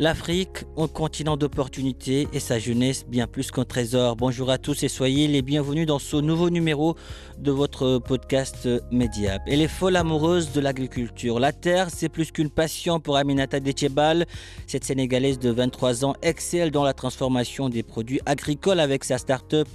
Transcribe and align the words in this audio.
L'Afrique, 0.00 0.64
un 0.76 0.88
continent 0.88 1.36
d'opportunités 1.36 2.26
et 2.32 2.40
sa 2.40 2.58
jeunesse 2.58 3.06
bien 3.06 3.28
plus 3.28 3.52
qu'un 3.52 3.64
trésor. 3.64 4.16
Bonjour 4.16 4.50
à 4.50 4.58
tous 4.58 4.82
et 4.82 4.88
soyez 4.88 5.28
les 5.28 5.40
bienvenus 5.40 5.86
dans 5.86 6.00
ce 6.00 6.16
nouveau 6.16 6.50
numéro 6.50 6.96
de 7.38 7.52
votre 7.52 8.00
podcast 8.00 8.68
Mediap. 8.90 9.42
Elle 9.46 9.60
est 9.60 9.68
folle 9.68 9.94
amoureuse 9.94 10.50
de 10.50 10.60
l'agriculture. 10.60 11.38
La 11.38 11.52
terre, 11.52 11.90
c'est 11.94 12.08
plus 12.08 12.32
qu'une 12.32 12.50
passion 12.50 12.98
pour 12.98 13.16
Aminata 13.16 13.60
Dechebal. 13.60 14.26
Cette 14.66 14.82
Sénégalaise 14.82 15.38
de 15.38 15.50
23 15.50 16.04
ans 16.04 16.14
excelle 16.22 16.72
dans 16.72 16.82
la 16.82 16.92
transformation 16.92 17.68
des 17.68 17.84
produits 17.84 18.20
agricoles 18.26 18.80
avec 18.80 19.04
sa 19.04 19.18
start-up 19.18 19.68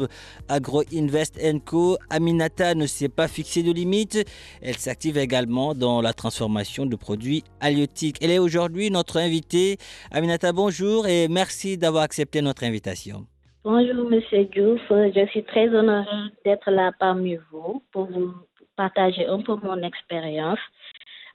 Agro 0.49 0.83
Invest 0.93 1.39
Co. 1.63 1.97
Aminata 2.09 2.75
ne 2.75 2.87
s'est 2.87 3.07
pas 3.07 3.29
fixée 3.29 3.63
de 3.63 3.71
limites. 3.71 4.19
Elle 4.61 4.77
s'active 4.77 5.17
également 5.17 5.73
dans 5.75 6.01
la 6.01 6.11
transformation 6.11 6.85
de 6.85 6.97
produits 6.97 7.45
halieutiques. 7.61 8.17
Elle 8.19 8.31
est 8.31 8.39
aujourd'hui 8.39 8.91
notre 8.91 9.15
invitée. 9.15 9.77
Aminata, 10.11 10.51
bonjour 10.51 11.07
et 11.07 11.27
merci 11.27 11.77
d'avoir 11.77 12.03
accepté 12.03 12.41
notre 12.41 12.63
invitation. 12.63 13.27
Bonjour, 13.63 14.09
Monsieur 14.09 14.45
Diouf. 14.45 14.81
Je 14.89 15.27
suis 15.29 15.43
très 15.43 15.69
honorée 15.69 16.05
d'être 16.43 16.71
là 16.71 16.91
parmi 16.99 17.37
vous 17.51 17.83
pour 17.91 18.05
vous 18.05 18.33
partager 18.75 19.27
un 19.27 19.39
peu 19.41 19.55
mon 19.61 19.83
expérience 19.83 20.57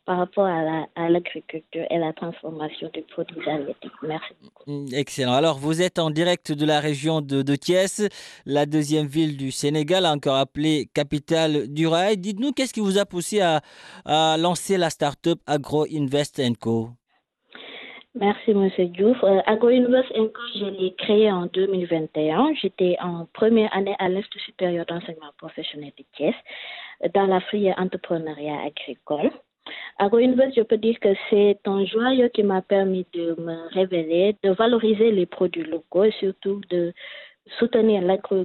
par 0.07 0.19
rapport 0.19 0.47
à 0.47 1.09
l'agriculture 1.09 1.85
et 1.89 1.99
la 1.99 2.13
transformation 2.13 2.91
des 2.93 3.03
produits 3.03 3.49
halieutiques. 3.49 3.93
Merci 4.03 4.35
beaucoup. 4.43 4.87
Excellent. 4.93 5.35
Alors, 5.35 5.59
vous 5.59 5.81
êtes 5.81 5.99
en 5.99 6.11
direct 6.11 6.51
de 6.51 6.67
la 6.67 6.81
région 6.81 7.21
de, 7.21 7.43
de 7.43 7.57
Thiès, 7.57 8.03
la 8.45 8.67
deuxième 8.67 9.07
ville 9.07 9.37
du 9.37 9.51
Sénégal, 9.53 10.05
encore 10.05 10.37
appelée 10.37 10.91
capitale 10.93 11.69
du 11.69 11.87
rail. 11.87 12.19
Dites-nous, 12.19 12.53
qu'est-ce 12.53 12.75
qui 12.75 12.81
vous 12.81 12.99
a 12.99 13.07
poussé 13.07 13.41
à, 13.41 13.61
à 14.05 14.37
lancer 14.37 14.77
la 14.77 14.91
start-up 14.91 15.39
Agro 15.47 15.87
Invest 15.91 16.43
Co? 16.59 16.91
Merci, 18.15 18.53
M. 18.53 18.71
Diouf. 18.93 19.17
Euh, 19.25 19.41
AgroUnivers 19.47 20.09
Co, 20.09 20.41
je 20.55 20.67
l'ai 20.67 20.95
créé 20.95 21.33
en 21.33 21.47
2021. 21.47 22.55
J'étais 22.55 22.97
en 23.01 23.27
première 23.33 23.75
année 23.77 23.97
à 23.99 24.09
l'Institut 24.09 24.39
supérieur 24.41 24.87
d'enseignement 24.87 25.33
professionnel 25.37 25.91
de 25.99 26.05
Thiès, 26.15 26.35
dans 27.13 27.27
la 27.27 27.41
filière 27.41 27.75
entrepreneuriat 27.77 28.61
agricole. 28.67 29.33
AgroUnivers, 29.99 30.53
je 30.57 30.63
peux 30.63 30.77
dire 30.77 30.99
que 31.01 31.09
c'est 31.29 31.59
un 31.65 31.85
joyau 31.87 32.29
qui 32.29 32.45
m'a 32.45 32.63
permis 32.63 33.05
de 33.13 33.35
me 33.41 33.69
révéler, 33.75 34.37
de 34.45 34.51
valoriser 34.51 35.11
les 35.11 35.27
produits 35.27 35.65
locaux 35.65 36.05
et 36.05 36.13
surtout 36.13 36.61
de 36.71 36.93
soutenir 37.59 38.01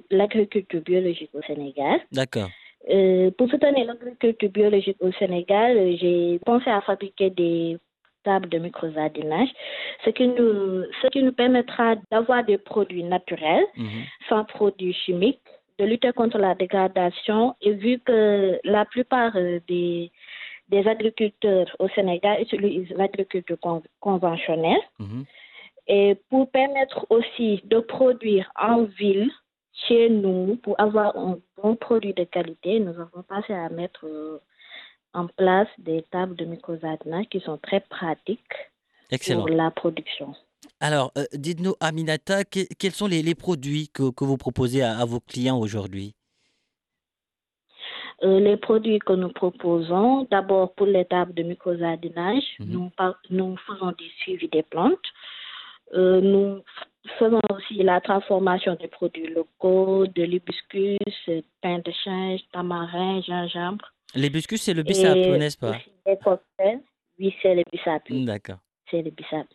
l'agriculture 0.09 0.81
biologique 0.81 1.31
au 1.33 1.41
Sénégal. 1.43 1.99
D'accord. 2.11 2.49
Euh, 2.89 3.29
pour 3.37 3.49
soutenir 3.49 3.85
l'agriculture 3.85 4.49
biologique 4.49 4.97
au 5.01 5.11
Sénégal, 5.13 5.95
j'ai 5.97 6.39
pensé 6.45 6.69
à 6.71 6.81
fabriquer 6.81 7.29
des 7.29 7.77
table 8.23 8.49
de 8.49 8.57
microjardinage, 8.59 9.49
ce 10.05 10.09
qui 10.11 10.27
nous, 10.27 10.83
ce 11.01 11.07
qui 11.07 11.23
nous 11.23 11.31
permettra 11.33 11.95
d'avoir 12.11 12.43
des 12.43 12.57
produits 12.57 13.03
naturels, 13.03 13.65
Mhm. 13.77 14.03
sans 14.27 14.43
produits 14.45 14.93
chimiques, 14.93 15.41
de 15.79 15.85
lutter 15.85 16.11
contre 16.11 16.37
la 16.37 16.55
dégradation. 16.55 17.55
Et 17.61 17.71
vu 17.71 17.99
que 17.99 18.59
la 18.63 18.85
plupart 18.85 19.33
euh, 19.35 19.59
des, 19.67 20.11
des 20.69 20.87
agriculteurs 20.87 21.73
au 21.79 21.87
Sénégal 21.89 22.41
utilisent 22.41 22.91
l'agriculture 22.97 23.57
con- 23.61 23.83
conventionnelle, 24.01 24.81
Mhm. 24.99 25.23
et 25.87 26.15
pour 26.29 26.51
permettre 26.51 27.05
aussi 27.09 27.61
de 27.65 27.79
produire 27.79 28.51
en 28.59 28.83
ville, 28.83 29.31
chez 29.87 30.09
nous, 30.09 30.57
pour 30.57 30.75
avoir 30.79 31.15
un 31.17 31.37
bon 31.63 31.75
produit 31.77 32.13
de 32.13 32.25
qualité, 32.25 32.81
nous 32.81 32.91
avons 32.99 33.23
passé 33.27 33.53
à 33.53 33.69
mettre 33.69 34.05
euh, 34.05 34.39
en 35.13 35.27
place 35.27 35.67
des 35.77 36.03
tables 36.11 36.35
de 36.35 36.45
microjardinage 36.45 37.25
qui 37.29 37.39
sont 37.39 37.57
très 37.57 37.79
pratiques 37.81 38.41
Excellent. 39.11 39.41
pour 39.45 39.49
la 39.49 39.71
production. 39.71 40.35
Alors, 40.79 41.11
euh, 41.17 41.25
dites-nous, 41.33 41.73
Aminata, 41.79 42.43
que- 42.43 42.67
quels 42.77 42.91
sont 42.91 43.07
les, 43.07 43.21
les 43.21 43.35
produits 43.35 43.89
que, 43.89 44.11
que 44.11 44.23
vous 44.23 44.37
proposez 44.37 44.81
à, 44.81 44.97
à 44.97 45.05
vos 45.05 45.19
clients 45.19 45.57
aujourd'hui? 45.59 46.13
Euh, 48.23 48.39
les 48.39 48.57
produits 48.57 48.99
que 48.99 49.13
nous 49.13 49.29
proposons, 49.29 50.27
d'abord 50.29 50.73
pour 50.73 50.85
les 50.87 51.05
tables 51.05 51.33
de 51.33 51.43
microjardinage, 51.43 52.43
Mhm. 52.59 52.67
nous, 52.71 52.89
par- 52.89 53.19
nous 53.29 53.55
faisons 53.65 53.91
des 53.97 54.11
suivis 54.21 54.49
des 54.49 54.63
plantes. 54.63 54.99
Euh, 55.93 56.19
nous 56.21 56.61
faisons 57.17 57.39
aussi 57.51 57.75
la 57.81 58.01
transformation 58.01 58.75
des 58.75 58.89
produits 58.89 59.27
locaux, 59.27 60.05
de 60.05 60.23
l'hibiscus, 60.23 60.99
pain 61.61 61.79
de 61.79 61.91
change, 62.03 62.41
tamarin, 62.51 63.21
gingembre. 63.21 63.85
Les 64.15 64.29
biscuits, 64.29 64.57
c'est 64.57 64.73
le 64.73 64.83
bissap, 64.83 65.15
n'est-ce 65.15 65.57
pas? 65.57 65.77
cocktails. 66.23 66.81
Oui, 67.19 67.33
c'est 67.41 67.53
le 67.55 67.63
bissap. 67.71 68.03
oui. 68.09 68.25
D'accord. 68.25 68.57
c'est 68.89 69.01
le 69.01 69.11
bissap. 69.11 69.47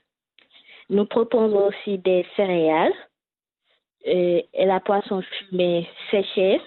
Nous 0.90 1.06
proposons 1.06 1.68
aussi 1.68 1.98
des 1.98 2.24
céréales 2.36 2.92
euh, 4.06 4.40
et 4.52 4.66
la 4.66 4.80
poisson 4.80 5.22
fumée 5.22 5.88
séchée 6.10 6.60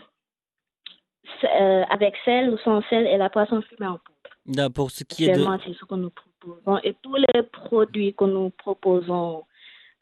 euh, 1.43 1.83
avec 1.89 2.15
sel 2.25 2.49
ou 2.49 2.57
sans 2.59 2.81
sel 2.89 3.05
et 3.07 3.17
la 3.17 3.29
poisson 3.29 3.61
fumée 3.61 3.87
en 3.87 3.99
poudre. 3.99 4.17
Da- 4.45 4.69
Pour 4.69 4.89
ce 4.91 5.03
qui 5.03 5.25
est 5.25 5.33
de... 5.35 5.43
C'est 5.65 5.73
ce 5.73 5.85
que 5.85 5.95
nous 5.95 6.09
proposons. 6.09 6.79
Et 6.83 6.95
tous 7.01 7.15
les 7.15 7.43
produits 7.43 8.13
que 8.15 8.25
nous 8.25 8.49
proposons 8.49 9.43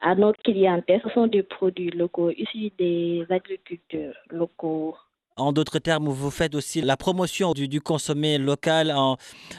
à 0.02 0.16
notre 0.16 0.42
clientèle, 0.44 1.02
ce 1.04 1.10
sont 1.10 1.28
des 1.28 1.44
produits 1.44 1.90
locaux, 1.92 2.30
issus 2.32 2.72
des 2.78 3.26
agriculteurs 3.30 4.16
locaux. 4.30 4.96
En 5.38 5.52
d'autres 5.52 5.80
termes, 5.80 6.08
vous 6.08 6.32
faites 6.32 6.56
aussi 6.56 6.82
la 6.82 6.96
promotion 6.96 7.52
du, 7.52 7.68
du 7.68 7.82
consommé 7.82 8.38
local 8.38 8.92
en, 8.92 9.18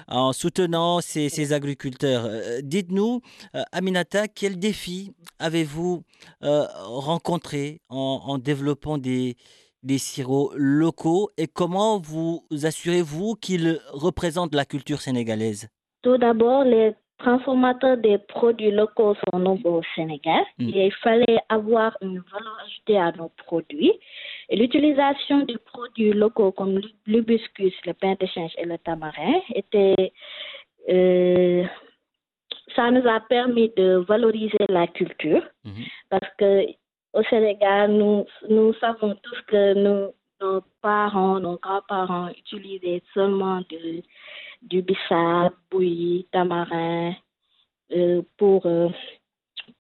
en 0.09 0.33
soutenant 0.33 1.03
ces, 1.03 1.53
agriculteurs. 1.53 2.25
Euh, 2.25 2.61
Dites-nous, 2.63 3.21
euh, 3.55 3.63
Aminata, 3.73 4.27
quels 4.27 4.59
défis 4.59 5.13
avez-vous 5.39 6.03
euh, 6.43 6.65
rencontrés 6.85 7.83
en, 7.91 8.39
développant 8.39 8.97
des 8.97 9.37
sirops 9.99 10.55
locaux 10.57 11.31
et 11.37 11.47
comment 11.47 12.01
vous 12.01 12.47
assurez-vous 12.63 13.35
qu'ils 13.35 13.79
représentent 13.93 14.55
la 14.55 14.65
culture 14.65 15.03
sénégalaise? 15.03 15.69
Tout 16.03 16.17
d'abord, 16.17 16.65
les 16.65 16.95
transformateurs 17.19 17.97
des 17.97 18.19
produits 18.19 18.71
locaux 18.71 19.15
sont 19.31 19.39
nombreux 19.39 19.79
au 19.81 19.83
Sénégal. 19.95 20.43
Mm. 20.59 20.69
Et 20.75 20.87
il 20.87 20.93
fallait 20.93 21.39
avoir 21.49 21.97
une 22.03 22.21
valeur 22.33 22.59
ajoutée 22.65 22.99
à 22.99 23.13
nos 23.13 23.31
produits. 23.45 23.93
Et 24.49 24.57
l'utilisation 24.57 25.41
des 25.41 25.59
produits 25.59 26.13
locaux 26.13 26.53
comme 26.53 26.81
l'hibiscus, 27.07 27.75
le 27.85 27.93
pain 27.95 28.15
de 28.21 28.27
change 28.27 28.53
et 28.59 28.65
le 28.65 28.79
tamarin 28.79 29.41
était. 29.55 30.13
euh, 30.89 31.65
ça 32.75 32.91
nous 32.91 33.09
a 33.09 33.21
permis 33.21 33.71
de 33.77 34.05
valoriser 34.07 34.59
la 34.69 34.87
culture 34.87 35.43
Mhm. 35.65 35.85
parce 36.11 36.31
que 36.39 36.67
au 37.15 37.23
Sénégal, 37.31 37.91
nous, 37.93 38.27
nous 38.51 38.75
savons 38.75 39.15
tous 39.23 39.41
que 39.47 39.73
nous, 39.75 40.13
nos 40.43 40.61
parents, 40.83 41.41
nos 41.41 41.57
grands-parents 41.57 42.29
utilisaient 42.37 43.03
seulement 43.15 43.61
de, 43.71 44.03
du 44.67 44.83
bissap, 44.83 45.55
bouilli, 45.71 46.27
tamarin 46.33 47.15
euh, 47.93 48.23
pour, 48.37 48.67
euh, 48.67 48.89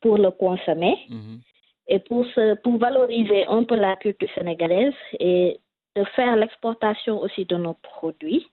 pour 0.00 0.16
le 0.18 0.30
consommer. 0.30 0.96
Mhm. 1.08 1.40
Et 1.88 2.00
pour, 2.00 2.26
pour 2.64 2.78
valoriser 2.78 3.46
un 3.46 3.62
peu 3.62 3.76
la 3.76 3.94
culture 3.96 4.28
sénégalaise 4.34 4.94
et 5.20 5.60
de 5.94 6.04
faire 6.16 6.34
l'exportation 6.36 7.20
aussi 7.20 7.44
de 7.44 7.56
nos 7.56 7.74
produits, 7.74 8.46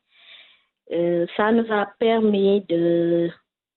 euh, 0.91 1.25
ça 1.35 1.51
nous 1.51 1.71
a 1.71 1.87
permis 1.97 2.61
de, 2.61 3.31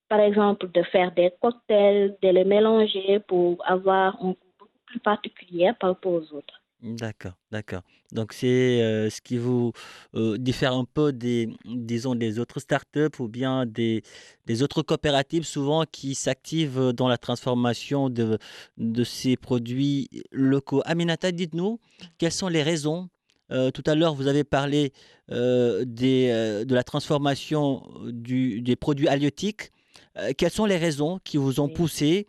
par 0.09 0.21
exemple, 0.21 0.71
de 0.73 0.83
faire 0.83 1.13
des 1.13 1.33
cocktails, 1.41 2.17
de 2.23 2.29
les 2.29 2.45
mélanger 2.45 3.21
pour 3.21 3.57
avoir 3.65 4.17
un 4.23 4.31
goût 4.31 4.69
plus 4.87 5.01
particulière 5.01 5.75
par 5.79 5.91
rapport 5.91 6.13
aux 6.13 6.33
autres. 6.35 6.56
D'accord, 6.83 7.33
d'accord. 7.51 7.83
Donc 8.13 8.33
c'est 8.35 8.83
euh, 8.83 9.09
ce 9.09 9.21
qui 9.23 9.39
vous 9.39 9.73
euh, 10.15 10.37
diffère 10.37 10.75
un 10.75 10.85
peu 10.85 11.11
des, 11.13 11.49
disons, 11.65 12.15
des 12.15 12.39
autres 12.39 12.61
startups 12.61 13.19
ou 13.19 13.29
bien 13.29 13.65
des, 13.65 14.03
des 14.45 14.63
autres 14.63 14.83
coopératives 14.83 15.45
souvent 15.45 15.85
qui 15.91 16.15
s'activent 16.15 16.93
dans 16.93 17.09
la 17.09 17.17
transformation 17.17 18.11
de, 18.11 18.39
de 18.77 19.05
ces 19.05 19.37
produits 19.37 20.09
locaux? 20.31 20.83
Aminata, 20.85 21.33
dites-nous, 21.33 21.81
quelles 22.19 22.31
sont 22.33 22.49
les 22.49 22.63
raisons? 22.63 23.09
Euh, 23.51 23.71
tout 23.71 23.85
à 23.87 23.95
l'heure, 23.95 24.15
vous 24.15 24.27
avez 24.27 24.45
parlé 24.45 24.93
des, 25.31 26.65
de 26.67 26.75
la 26.75 26.85
transformation 26.85 27.83
du- 28.05 28.61
des 28.61 28.77
produits 28.77 29.09
halieutiques. 29.09 29.73
quelles 30.37 30.53
sont 30.53 30.67
les 30.67 30.77
raisons 30.77 31.21
qui 31.25 31.37
vous 31.37 31.59
ont 31.59 31.67
Oui. 31.67 31.73
poussé 31.75 32.27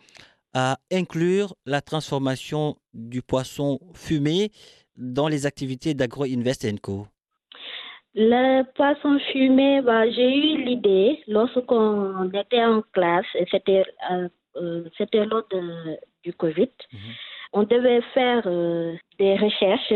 à 0.60 0.78
inclure 0.92 1.50
la 1.68 1.82
transformation 1.82 2.64
du 2.94 3.22
poisson 3.22 3.80
fumé 3.94 4.50
dans 4.96 5.28
les 5.28 5.46
activités 5.46 5.94
d'Agro-Invest 5.94 6.82
Co. 6.82 7.06
Le 8.16 8.64
poisson 8.74 9.20
fumé, 9.32 9.82
bah, 9.84 10.10
j'ai 10.10 10.36
eu 10.36 10.64
l'idée 10.66 11.22
lorsqu'on 11.28 12.32
était 12.44 12.64
en 12.66 12.82
classe, 12.96 13.28
c'était 13.52 13.84
euh, 14.12 14.28
euh, 14.56 14.90
c'était 14.98 15.26
lors 15.26 15.46
de- 15.52 15.98
du 16.24 16.34
Covid. 16.34 16.72
Mhm. 16.92 17.00
On 17.54 17.64
devait 17.64 18.02
faire 18.16 18.42
euh, 18.48 18.96
des 19.20 19.36
recherches, 19.36 19.94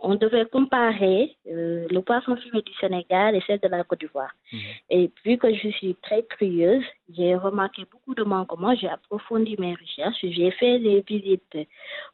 on 0.00 0.14
devait 0.14 0.44
comparer 0.46 1.36
euh, 1.48 1.86
le 1.90 2.00
poisson 2.02 2.36
fumé 2.36 2.62
du 2.62 2.72
Sénégal 2.74 3.34
et 3.34 3.42
celle 3.46 3.60
de 3.60 3.68
la 3.68 3.84
Côte 3.84 4.00
d'Ivoire. 4.00 4.34
Mhm. 4.52 4.60
Et 4.90 5.10
vu 5.24 5.38
que 5.38 5.52
je 5.52 5.68
suis 5.70 5.94
très 6.02 6.22
curieuse, 6.24 6.84
j'ai 7.16 7.34
remarqué 7.34 7.84
beaucoup 7.90 8.14
de 8.14 8.22
manquements, 8.22 8.74
j'ai 8.74 8.88
approfondi 8.88 9.56
mes 9.58 9.74
recherches, 9.74 10.18
j'ai 10.22 10.50
fait 10.52 10.78
des 10.78 11.00
visites 11.00 11.58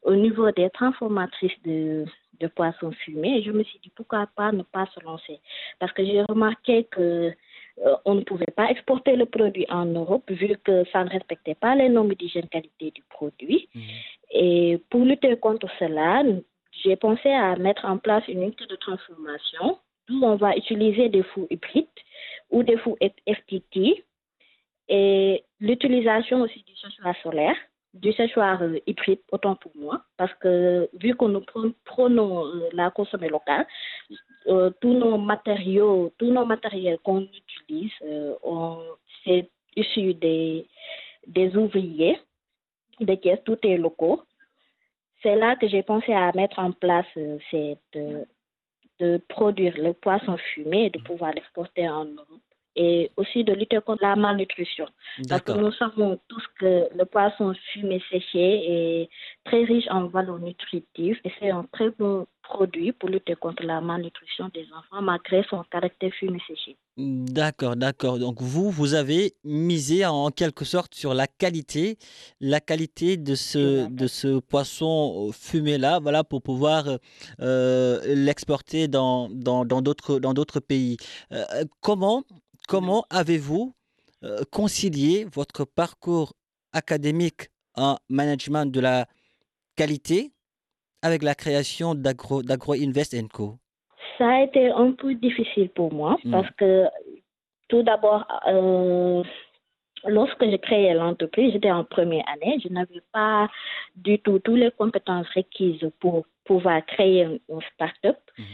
au 0.03 0.15
niveau 0.15 0.51
des 0.53 0.71
transformatrices 0.71 1.61
de, 1.65 2.05
de 2.41 2.47
poissons 2.47 2.93
fumés 2.93 3.39
et 3.39 3.43
je 3.43 3.51
me 3.51 3.65
suis 3.65 3.79
dit 3.81 3.91
pourquoi 3.97 4.29
pas 4.37 4.53
ne 4.53 4.63
pas 4.63 4.87
se 4.95 5.05
lancer? 5.05 5.41
Parce 5.79 5.93
que 5.93 6.05
j'ai 6.05 6.23
remarqué 6.23 6.85
que 6.85 7.33
euh, 7.79 7.97
on 8.05 8.15
ne 8.15 8.21
pouvait 8.21 8.53
pas 8.55 8.71
exporter 8.71 9.17
le 9.17 9.27
produit 9.27 9.67
en 9.71 9.87
Europe 9.87 10.31
vu 10.31 10.57
que 10.63 10.85
ça 10.93 11.05
ne 11.05 11.11
respectait 11.11 11.55
pas 11.55 11.75
les 11.75 11.89
normes 11.89 12.15
d'hygiène 12.15 12.49
qualité 12.49 12.91
du 12.91 13.03
produit. 13.09 13.69
Mhm. 13.75 13.83
Et 14.35 14.81
pour 14.91 15.05
lutter 15.05 15.37
contre 15.37 15.69
cela, 15.79 16.23
j'ai 16.83 16.97
pensé 16.97 17.31
à 17.31 17.57
mettre 17.57 17.85
en 17.85 17.99
place 17.99 18.27
une 18.29 18.43
unité 18.43 18.67
de 18.67 18.77
transformation 18.77 19.79
où 20.11 20.25
on 20.25 20.37
va 20.37 20.57
utiliser 20.57 21.09
des 21.09 21.23
fours 21.23 21.47
hybrides 21.51 21.87
ou 22.51 22.63
des 22.63 22.77
fours 22.79 22.97
FTT 23.01 24.05
et 24.89 25.45
l'utilisation 25.61 26.43
aussi 26.43 26.63
du 26.65 26.77
séchoir 26.77 27.15
solaire, 27.23 27.57
du 27.95 28.13
séchoir 28.13 28.63
euh, 28.63 28.79
hybride, 28.87 29.21
autant 29.31 29.55
pour 29.55 29.73
moi, 29.77 30.03
parce 30.17 30.33
que 30.35 30.89
vu 30.95 31.15
que 31.15 31.25
nous 31.27 31.41
pre- 31.41 31.75
prenons 31.85 32.47
euh, 32.47 32.69
la 32.73 32.91
consommée 32.91 33.29
locale, 33.29 33.67
euh, 34.49 34.71
tous 34.81 34.93
nos 34.95 35.19
matériaux, 35.19 36.13
tous 36.19 36.31
nos 36.31 36.45
matériels 36.45 36.99
qu'on 37.05 37.21
utilise, 37.23 37.93
euh, 38.03 38.35
c'est 39.25 39.49
issu 39.77 40.15
des, 40.15 40.67
des 41.27 41.57
ouvriers, 41.57 42.19
des 43.01 43.19
caisses, 43.19 43.45
tout 43.45 43.59
est 43.63 43.77
locaux. 43.77 44.23
C'est 45.23 45.37
là 45.37 45.57
que 45.57 45.69
j'ai 45.69 45.83
pensé 45.83 46.13
à 46.13 46.33
mettre 46.35 46.59
en 46.59 46.73
place 46.73 47.07
euh, 47.17 47.39
euh, 47.55 48.25
de 49.01 49.21
produire 49.29 49.75
le 49.77 49.93
poisson 49.93 50.37
fumé 50.37 50.87
et 50.87 50.91
de 50.91 51.01
pouvoir 51.01 51.33
l'exporter 51.33 51.89
en 51.89 52.05
Europe. 52.05 52.41
Et 52.75 53.11
aussi 53.19 53.45
de 53.45 53.53
lutter 53.53 53.79
contre 53.85 54.03
la 54.03 54.17
malnutrition. 54.17 54.87
Parce 55.29 55.43
que 55.43 55.53
nous 55.53 55.73
savons 55.73 56.19
tous 56.27 56.43
que 56.59 56.89
le 56.97 57.05
poisson 57.05 57.53
fumé 57.73 58.03
séché 58.11 59.03
est 59.03 59.11
très 59.45 59.65
riche 59.65 59.87
en 59.91 60.07
valeurs 60.07 60.39
nutritives 60.39 61.21
et 61.23 61.31
c'est 61.39 61.51
un 61.51 61.65
très 61.71 61.91
bon 61.91 62.27
produit 62.53 62.93
pour 62.93 63.09
lutter 63.09 63.35
contre 63.35 63.63
la 63.65 63.81
malnutrition 63.81 64.51
des 64.55 64.67
enfants 64.79 65.03
malgré 65.03 65.43
son 65.49 65.63
caractère 65.71 66.13
fumé 66.19 66.39
séché. 66.47 66.77
D'accord, 66.97 67.77
d'accord. 67.77 68.19
Donc 68.19 68.43
vous, 68.43 68.71
vous 68.71 68.93
avez 68.95 69.35
misé 69.45 70.05
en 70.05 70.31
quelque 70.31 70.65
sorte 70.65 70.95
sur 70.95 71.15
la 71.15 71.27
qualité, 71.27 71.97
la 72.41 72.61
qualité 72.61 73.17
de 73.17 73.35
ce, 73.35 73.89
de 73.89 74.07
ce 74.07 74.41
poisson 74.41 75.31
fumé-là, 75.33 76.01
voilà, 76.01 76.23
pour 76.25 76.43
pouvoir 76.43 76.85
euh, 77.41 78.01
l'exporter 78.15 78.89
dans, 78.89 79.29
d'autres, 79.31 80.19
dans 80.19 80.35
d'autres 80.35 80.61
pays. 80.61 80.97
Euh, 81.33 81.65
comment, 81.81 82.25
comment 82.69 83.05
avez-vous 83.09 83.75
euh, 84.25 84.43
concilié 84.51 85.27
votre 85.33 85.65
parcours 85.65 86.35
académique 86.73 87.49
en 87.75 87.97
management 88.11 88.67
de 88.67 88.81
la 88.81 89.07
qualité 89.77 90.32
avec 91.03 91.23
la 91.23 91.35
création 91.35 91.95
d'Agro, 91.95 92.43
d'Agro 92.43 92.75
Invest 92.75 93.17
Co. 93.33 93.57
Ça 94.19 94.29
a 94.29 94.43
été 94.43 94.71
un 94.71 94.93
peu 94.93 95.15
difficile 95.15 95.69
pour 95.71 95.93
moi 95.93 96.17
Mm. 96.25 96.31
parce 96.31 96.51
que 96.57 96.87
tout 97.69 97.83
d'abord, 97.83 98.27
euh, 98.49 99.23
lorsque 100.07 100.45
j'ai 100.45 100.59
créé 100.59 100.93
l'entreprise, 100.95 101.53
j'étais 101.53 101.71
en 101.71 101.85
première 101.85 102.25
année, 102.29 102.59
je 102.63 102.69
n'avais 102.69 103.03
pas 103.13 103.49
du 103.97 104.19
tout 104.19 104.39
toutes 104.41 104.59
les 104.59 104.71
compétences 104.73 105.29
requises 105.35 105.91
pour 106.01 106.25
pouvoir 106.45 106.85
créer 106.87 107.23
une, 107.23 107.61
start-up. 107.75 108.19
Mhm. 108.39 108.45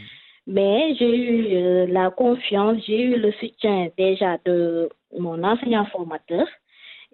Mais 0.47 0.95
j'ai 0.95 1.15
eu 1.15 1.55
euh, 1.55 1.87
la 1.87 2.09
confiance, 2.09 2.77
j'ai 2.85 3.01
eu 3.01 3.17
le 3.17 3.31
soutien 3.33 3.89
déjà 3.97 4.37
de 4.45 4.89
mon 5.17 5.43
enseignant 5.43 5.85
formateur 5.85 6.47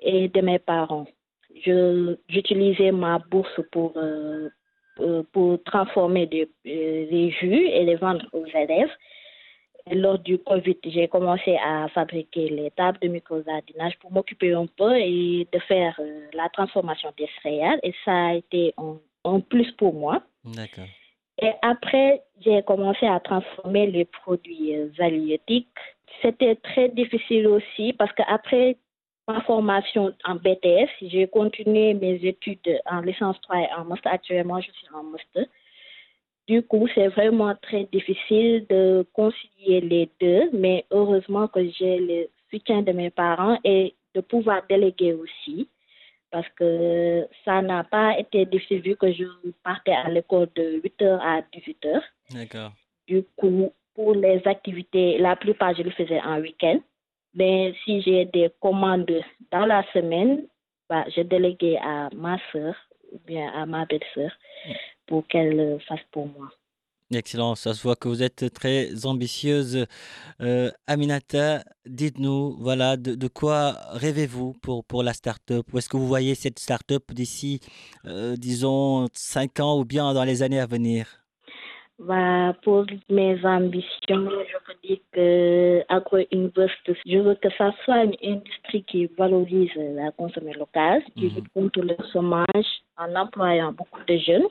et 0.01 0.29
de 0.29 0.41
mes 0.41 0.59
parents. 0.59 1.07
Je, 1.65 2.15
j'utilisais 2.29 2.91
ma 2.91 3.19
bourse 3.19 3.59
pour, 3.71 3.93
euh, 3.97 4.49
pour 5.31 5.63
transformer 5.63 6.25
des, 6.25 6.49
euh, 6.67 7.09
des 7.09 7.31
jus 7.31 7.67
et 7.67 7.83
les 7.83 7.95
vendre 7.95 8.25
aux 8.33 8.45
élèves. 8.45 8.91
Lors 9.91 10.17
du 10.17 10.39
Covid, 10.39 10.77
j'ai 10.83 11.07
commencé 11.07 11.57
à 11.63 11.87
fabriquer 11.89 12.49
les 12.49 12.71
tables 12.71 12.97
de 13.01 13.07
micro-jardinage 13.07 13.97
pour 13.99 14.11
m'occuper 14.11 14.53
un 14.53 14.65
peu 14.65 14.97
et 14.97 15.47
de 15.51 15.59
faire 15.59 15.95
euh, 15.99 16.25
la 16.33 16.49
transformation 16.49 17.11
des 17.17 17.29
céréales. 17.43 17.79
Et 17.83 17.93
ça 18.03 18.29
a 18.29 18.33
été 18.33 18.73
un 19.23 19.39
plus 19.41 19.71
pour 19.73 19.93
moi. 19.93 20.23
D'accord. 20.43 20.85
Et 21.41 21.51
après, 21.61 22.23
j'ai 22.43 22.63
commencé 22.63 23.05
à 23.05 23.19
transformer 23.19 23.87
les 23.87 24.05
produits 24.05 24.75
euh, 24.75 24.89
halieutiques. 24.99 25.67
C'était 26.21 26.55
très 26.55 26.89
difficile 26.89 27.47
aussi 27.47 27.93
parce 27.93 28.11
qu'après 28.13 28.77
ma 29.27 29.41
formation 29.41 30.13
en 30.23 30.35
BTS, 30.35 30.89
j'ai 31.01 31.27
continué 31.27 31.93
mes 31.93 32.15
études 32.23 32.79
en 32.85 33.01
licence 33.01 33.39
3 33.41 33.57
et 33.57 33.73
en 33.77 33.85
master. 33.85 34.13
Actuellement, 34.13 34.61
je 34.61 34.71
suis 34.71 34.87
en 34.93 35.03
master. 35.03 35.45
Du 36.47 36.61
coup, 36.61 36.87
c'est 36.93 37.07
vraiment 37.07 37.55
très 37.55 37.85
difficile 37.85 38.65
de 38.69 39.05
concilier 39.13 39.81
les 39.81 40.09
deux, 40.21 40.49
mais 40.53 40.85
heureusement 40.91 41.47
que 41.47 41.67
j'ai 41.71 41.97
le 41.97 42.27
soutien 42.51 42.83
de 42.83 42.91
mes 42.91 43.09
parents 43.09 43.57
et 43.63 43.95
de 44.13 44.21
pouvoir 44.21 44.61
déléguer 44.69 45.13
aussi 45.13 45.67
parce 46.31 46.49
que 46.49 47.27
ça 47.45 47.61
n'a 47.61 47.83
pas 47.83 48.19
été 48.19 48.45
difficile 48.45 48.81
vu 48.81 48.95
que 48.97 49.11
je 49.11 49.23
partais 49.63 49.93
à 49.93 50.09
l'école 50.09 50.49
de 50.55 50.81
8h 50.81 51.19
à 51.21 51.41
18h. 51.41 52.01
D'accord. 52.31 52.71
Du 53.07 53.23
coup, 53.37 53.71
pour 53.93 54.13
les 54.13 54.41
activités, 54.45 55.17
la 55.17 55.35
plupart, 55.37 55.73
je 55.75 55.83
le 55.83 55.91
faisais 55.91 56.19
en 56.21 56.39
week-end. 56.41 56.79
Mais 57.35 57.73
si 57.83 58.01
j'ai 58.01 58.25
des 58.25 58.49
commandes 58.61 59.11
dans 59.51 59.65
la 59.65 59.83
semaine, 59.93 60.47
bah, 60.89 61.05
je 61.15 61.21
déléguais 61.21 61.77
à 61.77 62.09
ma 62.15 62.37
soeur 62.51 62.75
ou 63.11 63.19
bien 63.27 63.51
à 63.53 63.65
ma 63.65 63.85
belle-sœur 63.85 64.31
pour 65.07 65.27
qu'elle 65.27 65.55
le 65.55 65.79
fasse 65.79 65.99
pour 66.11 66.27
moi. 66.27 66.49
Excellent, 67.13 67.53
ça 67.53 67.75
se 67.75 67.83
voit 67.83 67.95
que 67.95 68.07
vous 68.07 68.23
êtes 68.23 68.51
très 68.51 69.05
ambitieuse. 69.05 69.85
Euh, 70.41 70.71
Aminata, 70.87 71.63
dites-nous, 71.85 72.57
voilà, 72.59 72.97
de, 72.97 73.13
de 73.13 73.27
quoi 73.27 73.73
rêvez-vous 73.91 74.53
pour, 74.53 74.83
pour 74.85 75.03
la 75.03 75.13
start-up? 75.13 75.67
Où 75.71 75.77
est-ce 75.77 75.87
que 75.87 75.97
vous 75.97 76.07
voyez 76.07 76.33
cette 76.33 76.57
start-up 76.57 77.11
d'ici, 77.13 77.59
euh, 78.05 78.35
disons, 78.35 79.07
5 79.13 79.59
ans 79.59 79.79
ou 79.79 79.85
bien 79.85 80.13
dans 80.15 80.23
les 80.23 80.41
années 80.41 80.59
à 80.59 80.65
venir? 80.65 81.24
Bah, 81.97 82.53
pour 82.63 82.85
mes 83.09 83.39
ambitions, 83.45 84.29
je 84.29 84.57
peux 84.65 84.75
dire 84.83 84.99
que 85.13 85.83
je 87.05 87.17
veux 87.19 87.35
que 87.35 87.49
ça 87.57 87.73
soit 87.85 88.03
une 88.03 88.17
industrie 88.21 88.83
qui 88.83 89.05
valorise 89.17 89.71
la 89.75 90.11
consommation 90.11 90.59
locale, 90.59 91.01
qui 91.15 91.27
Mhm. 91.27 91.35
lutte 91.35 91.53
contre 91.53 91.81
le 91.81 91.95
chômage 92.11 92.69
en 92.97 93.15
employant 93.15 93.71
beaucoup 93.71 94.03
de 94.05 94.17
jeunes 94.17 94.47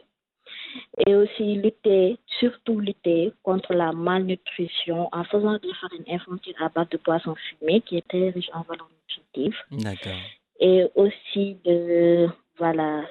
et 1.07 1.15
aussi 1.15 1.57
lutter, 1.57 2.17
surtout 2.41 2.81
lutter 2.81 3.33
contre 3.43 3.75
la 3.75 3.93
malnutrition 3.93 5.11
en 5.13 5.25
faisant 5.25 5.59
des 5.59 5.75
farines 5.75 6.05
infantiles 6.09 6.57
à 6.59 6.71
base 6.71 6.89
de 6.89 6.97
poissons 6.97 7.35
fumés 7.35 7.83
qui 7.83 7.99
est 7.99 8.09
très 8.09 8.31
riche 8.31 8.51
en 8.55 8.63
valeurs 8.63 8.89
nutritives 8.91 9.59
D'accord. 9.71 10.23
et 10.61 10.87
aussi 10.95 11.59
de, 11.65 12.27
voilà, 12.57 13.05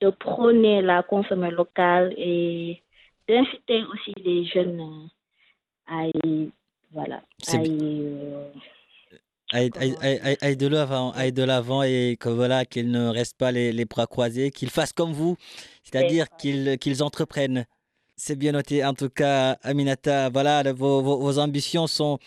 de 0.00 0.10
prôner 0.10 0.82
la 0.82 1.04
consommation 1.04 1.56
locale 1.56 2.12
et 2.16 2.82
d'inciter 3.32 3.82
aussi 3.84 4.12
les 4.22 4.44
jeunes 4.44 5.08
à 5.86 6.06
y, 6.06 6.50
voilà, 6.90 7.22
à 7.48 7.56
y, 7.56 7.78
euh, 7.80 8.50
aille, 9.52 10.56
de 10.56 10.66
l'avant, 10.66 11.12
aille 11.12 11.32
de 11.32 11.42
l'avant 11.42 11.82
et 11.82 12.16
que 12.20 12.28
voilà 12.28 12.64
qu'ils 12.64 12.90
ne 12.90 13.08
restent 13.08 13.38
pas 13.38 13.52
les, 13.52 13.84
bras 13.84 14.06
croisés, 14.06 14.50
qu'ils 14.50 14.70
fassent 14.70 14.92
comme 14.92 15.12
vous, 15.12 15.36
c'est-à-dire 15.82 16.26
qu'ils 16.38 17.02
entreprennent. 17.02 17.66
C'est 18.16 18.36
bien 18.36 18.52
noté. 18.52 18.84
En 18.84 18.94
tout 18.94 19.08
cas, 19.08 19.56
Aminata, 19.62 20.28
voilà, 20.28 20.62
vos 20.72 21.38
ambitions 21.38 21.86
sont, 21.86 22.18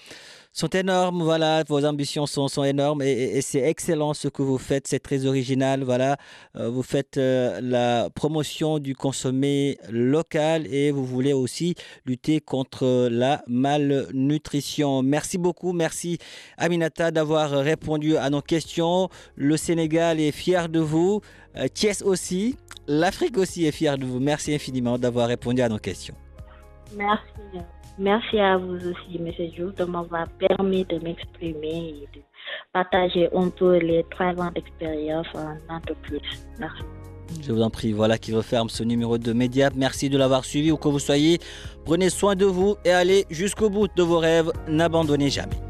sont 0.56 0.70
énormes, 0.70 1.22
voilà, 1.22 1.64
vos 1.68 1.84
ambitions 1.84 2.26
sont, 2.26 2.48
sont 2.48 2.64
énormes 2.64 3.02
et, 3.02 3.42
c'est 3.42 3.60
excellent 3.60 4.14
ce 4.14 4.30
que 4.30 4.42
vous 4.42 4.58
faites, 4.58 4.88
c'est 4.88 5.00
très 5.02 5.26
original, 5.26 5.84
voilà, 5.84 6.16
euh, 6.56 6.70
vous 6.70 6.82
faites 6.82 7.18
euh, 7.18 7.60
la 7.62 8.10
promotion 8.10 8.80
du 8.80 8.96
consommé 8.96 9.78
local 9.90 10.66
et 10.74 10.92
vous 10.92 11.06
voulez 11.06 11.34
aussi 11.34 11.76
lutter 12.06 12.40
contre 12.40 13.10
la 13.12 13.44
malnutrition. 13.48 15.04
Merci 15.04 15.38
beaucoup, 15.38 15.74
merci 15.74 16.20
Aminata 16.58 17.12
d'avoir 17.12 17.50
répondu 17.52 18.16
à 18.16 18.30
nos 18.30 18.42
questions. 18.42 19.10
Le 19.36 19.58
Sénégal 19.58 20.22
est 20.22 20.32
fier 20.32 20.70
de 20.70 20.80
vous, 20.80 21.20
euh, 21.58 21.68
Thiès 21.68 22.02
aussi, 22.02 22.56
l'Afrique 22.88 23.38
aussi 23.38 23.66
est 23.66 23.74
fière 23.74 23.98
de 23.98 24.06
vous. 24.06 24.22
Merci 24.22 24.56
infiniment 24.56 24.98
d'avoir 24.98 25.28
répondu 25.28 25.62
à 25.62 25.68
nos 25.68 25.80
questions. 25.80 26.16
Merci. 26.96 27.66
Merci 27.98 28.40
à 28.40 28.58
vous 28.58 28.76
aussi, 28.76 29.18
M. 29.18 29.32
Diouf, 29.52 29.76
de 29.76 29.86
m'avoir 29.86 30.28
permis 30.38 30.84
de 30.86 31.00
m'exprimer 31.00 31.96
et 32.04 32.10
de 32.14 32.22
partager 32.74 33.30
un 33.34 33.50
peu 33.50 33.78
les 33.78 34.06
trois 34.12 34.34
ans 34.42 34.52
d'expérience 34.54 35.28
en 35.36 35.80
plus. 36.02 36.20
Merci. 36.60 36.84
Je 37.42 37.52
vous 37.52 37.62
en 37.62 37.70
prie, 37.70 37.92
voilà 37.92 38.18
qui 38.18 38.34
referme 38.34 38.70
ce 38.70 38.84
numéro 38.84 39.18
de 39.18 39.34
Média. 39.34 39.70
Merci 39.76 40.10
de 40.10 40.18
l'avoir 40.18 40.46
suivi 40.46 40.72
où 40.72 40.78
que 40.78 40.88
vous 40.88 41.00
soyez. 41.00 41.40
Prenez 41.86 42.10
soin 42.10 42.36
de 42.36 42.46
vous 42.46 42.76
et 42.86 42.92
allez 42.92 43.26
jusqu'au 43.30 43.70
bout 43.70 43.88
de 43.96 44.04
vos 44.04 44.20
rêves. 44.20 44.52
N'abandonnez 44.68 45.30
jamais. 45.30 45.65